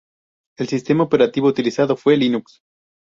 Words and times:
El 0.57 0.67
sistema 0.67 1.03
operativo 1.03 1.45
utilizado 1.47 1.95
fue 1.95 2.17
Linux. 2.17 2.63